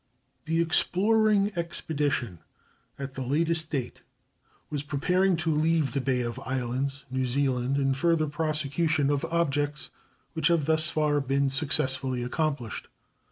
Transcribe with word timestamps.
The 0.45 0.59
exploring 0.59 1.51
expedition 1.55 2.39
at 2.97 3.13
the 3.13 3.21
latest 3.21 3.69
date 3.69 4.01
was 4.71 4.81
preparing 4.81 5.37
to 5.37 5.53
leave 5.53 5.91
the 5.93 6.01
Bay 6.01 6.21
of 6.21 6.39
Islands, 6.39 7.05
New 7.11 7.23
Zealand, 7.27 7.77
in 7.77 7.93
further 7.93 8.25
prosecution 8.25 9.11
of 9.11 9.23
objects 9.25 9.91
which 10.33 10.47
have 10.47 10.65
thus 10.65 10.89
far 10.89 11.21
been 11.21 11.51
successfully 11.51 12.23
accomplished. 12.23 12.87